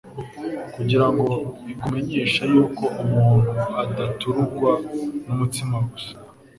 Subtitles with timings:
[0.73, 1.27] kugira ngo
[1.71, 3.51] ikumenyeshe yuko umuntu
[3.83, 4.71] adaturugwa
[5.25, 6.13] n'umutsima gusa,